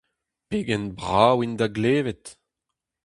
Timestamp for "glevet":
1.77-2.25